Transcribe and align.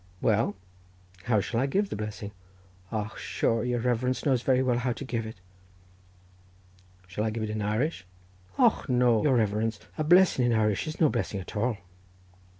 "Well, 0.19 0.55
how 1.25 1.41
shall 1.41 1.59
I 1.59 1.67
give 1.67 1.91
the 1.91 1.95
blessing?" 1.95 2.31
"Och, 2.91 3.19
sure 3.19 3.63
your 3.63 3.79
reverence 3.81 4.25
knows 4.25 4.41
very 4.41 4.63
well 4.63 4.79
how 4.79 4.93
to 4.93 5.05
give 5.05 5.27
it." 5.27 5.35
"Shall 7.05 7.23
I 7.23 7.29
give 7.29 7.43
it 7.43 7.51
in 7.51 7.61
Irish?" 7.61 8.07
"Och, 8.57 8.89
no, 8.89 9.21
your 9.21 9.35
reverence—a 9.35 10.03
blessing 10.05 10.47
in 10.47 10.53
Irish 10.53 10.87
is 10.87 10.99
no 10.99 11.07
blessing 11.09 11.39
at 11.39 11.55
all." 11.55 11.77